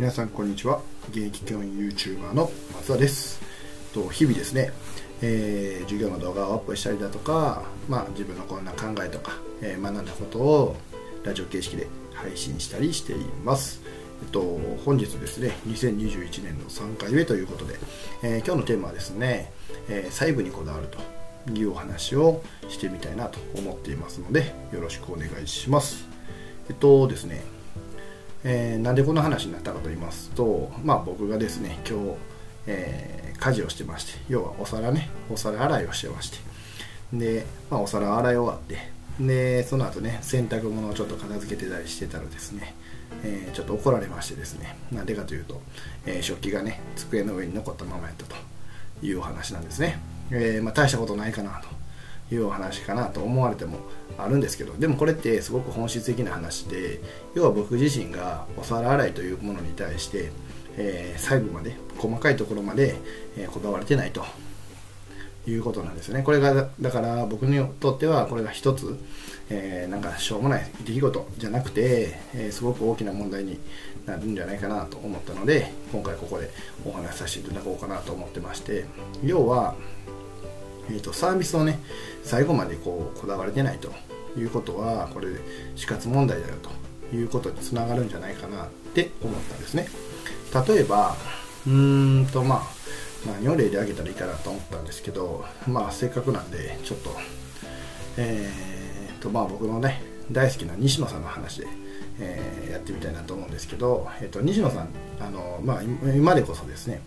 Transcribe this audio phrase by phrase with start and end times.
[0.00, 0.80] 皆さんこんにちは。
[1.10, 3.38] 現役教員 YouTuber の松田です。
[3.92, 4.72] と日々ですね、
[5.20, 10.76] えー、授業の動画をアップしたりだとか、まあ、自分のこんな考えとか、えー、学んだことを
[11.22, 13.82] ラジオ形式で配信したりしています。
[14.22, 14.40] えっと、
[14.86, 17.74] 本日ですね、2021年の3回目ということで、
[18.22, 19.52] えー、今日のテーマはですね、
[19.90, 20.88] えー、細部にこだわる
[21.44, 26.06] というお話をしてみたいなと思っていますので、よろしくお願いします。
[26.70, 27.42] えっとですね、
[28.44, 32.16] えー、なんでこの話になったかと言いますと、まあ、僕がですね今日、
[32.66, 36.38] えー、家事をしてまして要はお皿ねお皿洗いをしてまして
[37.12, 38.78] で、まあ、お皿洗い終わって
[39.22, 42.74] でその後ね洗濯物をちょっと片付けてたりしてたらですね、
[43.22, 45.60] えー、ちょっと怒られましてですねなんでかというと、
[46.06, 48.36] え食器がね机の上に残ったままやったと
[49.02, 49.98] いうお話なんですね、
[50.30, 51.79] えまあ、大したことないかなと。
[52.30, 53.78] いうお話かなと思われても
[54.18, 57.00] あるんですけどでもこれってすごく本質的な話で
[57.34, 60.30] 要は僕自身がお皿洗いというものに対して、
[60.76, 62.96] えー、細部まで細かいところまで、
[63.36, 64.24] えー、こだわれてないと。
[65.46, 66.22] いうことなんですね。
[66.22, 68.98] これがだから僕にとってはこれが一つ、
[69.48, 73.58] えー、なんかしょうもない出来事じゃなくて、え、すごく大きな問題に
[74.06, 76.50] なるんじゃないかなと思ったので今回ここで
[76.84, 78.84] お話しさせていただこうかなと思ってまして
[79.24, 79.74] 要は
[80.90, 81.78] えーと、サービスをね
[82.24, 83.92] 最後までこうこだわれてないと
[84.38, 85.28] いうことはこれ
[85.76, 86.54] 死活問題だよ
[87.10, 89.88] ということにつながるんじゃないかなって思ったんですね。
[90.68, 91.16] 例えば
[91.66, 92.80] うーんとまあ
[93.26, 97.10] 何を例で挙げたらいいかなと思ったんですけどまあせっかくなんでちょっと
[98.16, 101.66] えー、とまあ僕のね大好きな西野さんの話で
[102.20, 104.88] えー、やってみたいなと思うんですけど、えーと、西野さん
[105.20, 107.00] あの、まあ、今でこそですね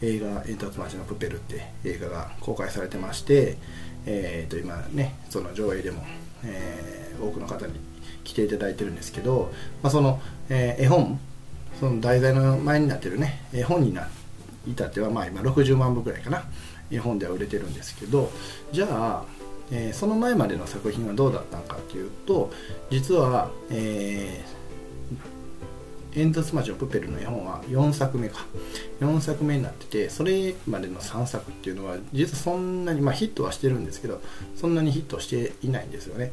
[0.00, 3.58] 映画「煙突町のプペル」って映画が公開されてまして、
[4.06, 6.02] えーと、今ねその上映でも、
[6.44, 7.74] えー、多くの方に
[8.24, 11.18] 来ていただいてるんですけど、まあ、その、えー、絵本
[11.78, 14.08] その題材の前になってるね絵本にな
[14.68, 16.44] 至ってはまあ今60万部ぐらいかな
[16.90, 18.30] 絵本では売れてるんですけど
[18.72, 19.40] じゃあ
[19.72, 22.50] えー、その前までの作品はどうだったのかというと
[22.90, 24.59] 実は、えー、
[26.14, 28.44] 煙突町のプペルの絵本は4作目か。
[29.00, 34.20] 4作目になっててそれまでの3作っていうのは実はそんなに、まあ、ヒットはしてるんですけど
[34.56, 36.32] そんなにヒットしていないんですよね。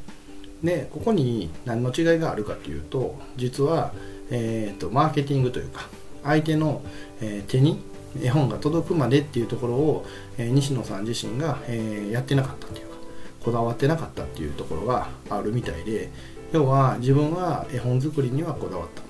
[0.63, 3.93] でここに何の違いがあるかというと実は、
[4.31, 5.87] えーと、マーケティングというか
[6.23, 6.81] 相手の、
[7.21, 7.79] えー、手に
[8.21, 10.05] 絵本が届くまでっていうところを、
[10.37, 12.95] えー、西野さん自身が、えー、やってなかったっていうか
[13.43, 16.09] こだわってなかったっていうところがあるみたいで
[16.51, 19.06] 要は自分は絵本作りにはこだわった。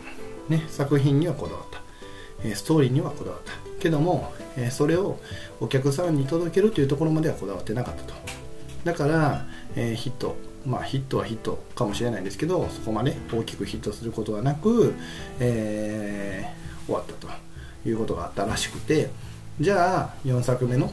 [0.49, 1.81] ね、作品にはこだわった、
[2.43, 3.53] えストーリーにはこだわった。
[3.79, 5.19] けども、えそれを
[5.59, 8.13] お客さんに届けるというところまではこだわってなかったと。
[8.83, 10.35] だから、えヒット
[10.65, 14.93] まあヒットはヒットかもしれないんですけどそこまで大きくヒットすることはなく、
[15.39, 17.29] えー、終わったと
[17.87, 19.09] いうことがあったらしくて。
[19.59, 20.91] じゃあ4作目の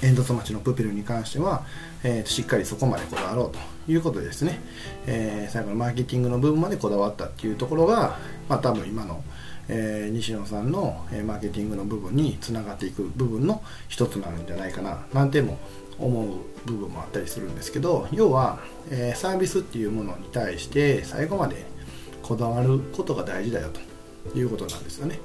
[0.00, 1.64] 煙突町のプペルに関しては、
[2.02, 3.50] えー、しっかりそこまでこだわろう
[3.86, 4.60] ということでですね、
[5.06, 8.18] えー、最後のマーケティングの部分までこだわったっていうところが、
[8.48, 9.22] まあ、多分今の、
[9.68, 15.06] えー、西野さんの、えマーケティングの部分につながっていく部分の一つなんじゃないかな。
[15.12, 15.58] なんても
[15.98, 16.28] 思う
[16.66, 18.58] 部分もあったりするんですけど要は、
[18.90, 21.64] えー、サービスっていうものに対して最後まで
[22.22, 23.68] こだわることが大事だよ
[24.32, 25.20] ということなんですよね。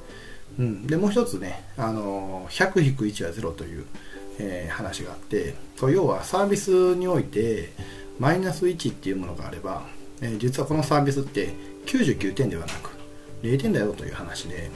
[0.58, 3.86] うん、でもう一つね、あの100-1は0という、
[4.40, 7.72] えー、話があって要はサービスにおいて
[8.20, 9.84] マイナス1っていうものがあれば、
[10.22, 11.54] えー、実はこのサービスって
[11.86, 12.92] 99点ではなく
[13.44, 14.70] 0点だよという話で、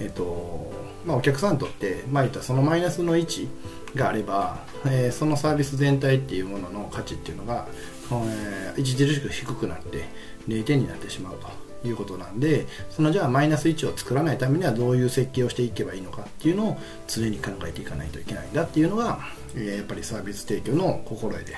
[0.00, 0.72] えーと
[1.04, 3.48] まあ、お客さんにとって、まあ、言ったそのマイナスの1
[3.96, 7.66] があれば、えー、そのサービス全体っていうものの価値っていうのが、
[8.12, 10.04] えー、著しく低くなって
[10.48, 11.69] 0点になってしまうと。
[11.84, 19.20] いうことなんでそのじゃあマイナス1を作らないためにはどういう設計をしていけばいいのかっていうのを常に考えていかないといけないんだっていうのが、
[19.56, 21.54] え、やっぱりサービス提供の心得で。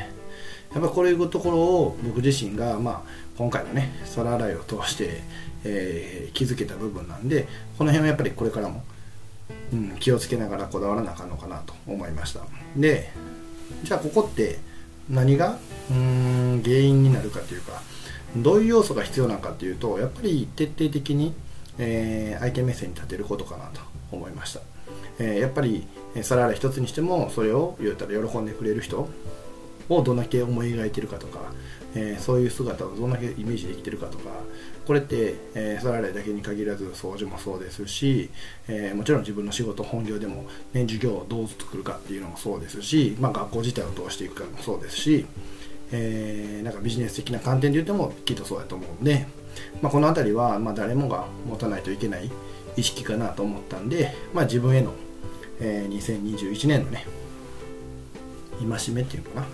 [0.75, 5.21] やっぱこういうところを僕自身が、まあ、今回のね皿洗いを通して、
[5.65, 7.47] えー、気づけた部分なんで
[7.77, 8.83] この辺はやっぱりこれからも、
[9.73, 12.41] うん、気をつけながらこだわらなあかんのかなと思いました。
[12.75, 13.13] で
[13.85, 14.59] じゃあここって
[15.11, 15.59] 何が
[15.91, 17.83] うん原因になるかというか
[18.37, 21.35] どういう要素が必要なのかというとやっぱり徹底的に、
[21.79, 23.81] えー、相手目線に立てることかなと
[24.11, 24.61] 思いました、
[25.19, 25.87] えー、やっぱり
[26.23, 29.09] 皿洗い一つにしてもそれを言ったら喜んでくれる人
[29.89, 31.41] をどんだけ思い描いてるかとか、
[31.95, 34.31] えー、そういう姿をどんだけイメージできてるかとか
[34.87, 38.31] これって、えー、皿洗いだけに限らず掃除もそうですし、
[38.69, 45.27] えー、もちろん自分の仕事本業でも、ね、授業をどう作るかっていうのもそうですし、まあ、学校自体をどうしていくかもそうですし、
[45.93, 49.27] えー、なんかビジネス的な観点で言ってもきっとそうだと思うんで、
[49.81, 52.31] まあ、この辺りは、ま、誰もが持たないといけない
[52.77, 54.93] 意識かなと思ったんで、まあ、自分への、
[55.61, 57.07] えー、2021年のね
[58.59, 59.47] 戒めっていうのかな。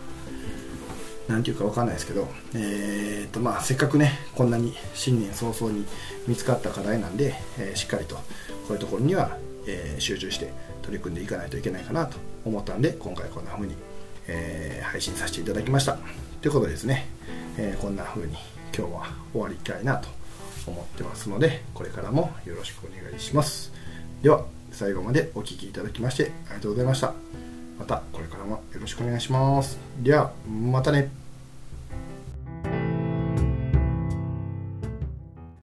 [1.28, 5.84] 何ていうか分かんないですけど、えーとまあ、せっかくねこんなに新年早々に
[6.26, 8.22] 見つかった課題なんで、えー、しっかりとこ
[8.70, 9.36] ういうところには、
[9.66, 10.50] えー、集中して
[10.80, 13.74] 取り組んでいかないといけないかなと思ったんで今回こんな風に、
[14.26, 15.98] え、配信させていただきました。
[16.40, 17.06] ということですね、
[17.56, 18.34] えこんな風に
[18.76, 20.08] 今日は終わりたいなと
[20.68, 23.72] 思ってますのでこれからもよろしくお願いします。
[24.22, 27.12] では最後までお聴きいただきましてありがとうございました。
[27.76, 29.78] またこれからもよろしくお願いします。
[30.00, 31.27] ではまたね。